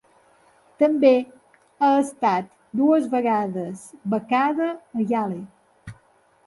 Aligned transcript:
També 0.83 1.11
ha 1.87 1.91
estat 2.05 2.49
dues 2.81 3.07
vegades 3.13 3.83
becada 4.17 4.73
a 4.75 5.09
Yale. 5.15 5.97